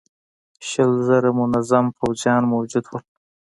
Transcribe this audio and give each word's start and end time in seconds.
شل 0.69 0.91
زره 1.07 1.29
منظم 1.39 1.85
پوځيان 1.97 2.43
موجود 2.53 2.85
ول. 2.87 3.03